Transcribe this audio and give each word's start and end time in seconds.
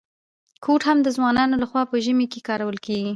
کوټ 0.63 0.81
هم 0.89 0.97
د 1.03 1.07
ځوانانو 1.17 1.55
لخوا 1.63 1.81
په 1.91 1.95
ژمي 2.05 2.27
کي 2.33 2.39
کارول 2.47 2.77
کیږي. 2.85 3.09